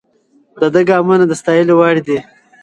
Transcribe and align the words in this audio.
د 0.59 0.61
ده 0.73 0.81
ګامونه 0.89 1.25
د 1.27 1.31
ستایلو 1.41 1.73
وړ 1.79 1.95
دي. 2.07 2.19